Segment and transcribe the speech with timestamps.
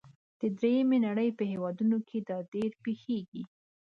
[0.39, 3.43] د دریمې نړۍ په هیوادونو کې دا ډیر پیښیږي.